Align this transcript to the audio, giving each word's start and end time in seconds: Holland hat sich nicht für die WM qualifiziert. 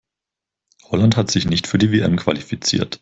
Holland 0.85 1.15
hat 1.15 1.29
sich 1.29 1.45
nicht 1.45 1.67
für 1.67 1.77
die 1.77 1.91
WM 1.91 2.15
qualifiziert. 2.17 2.99